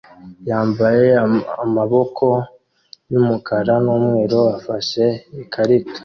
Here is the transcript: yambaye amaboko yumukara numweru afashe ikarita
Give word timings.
yambaye 0.49 1.05
amaboko 1.65 2.25
yumukara 3.11 3.73
numweru 3.85 4.39
afashe 4.57 5.03
ikarita 5.43 5.99